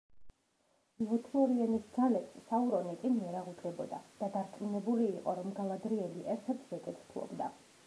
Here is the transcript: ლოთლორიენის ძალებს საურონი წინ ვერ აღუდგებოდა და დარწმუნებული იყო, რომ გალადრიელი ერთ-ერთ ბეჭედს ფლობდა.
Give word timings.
ლოთლორიენის 1.09 1.83
ძალებს 1.97 2.39
საურონი 2.47 2.95
წინ 3.03 3.21
ვერ 3.27 3.37
აღუდგებოდა 3.43 4.01
და 4.23 4.31
დარწმუნებული 4.39 5.13
იყო, 5.21 5.39
რომ 5.43 5.55
გალადრიელი 5.63 6.27
ერთ-ერთ 6.37 6.69
ბეჭედს 6.75 7.09
ფლობდა. 7.15 7.55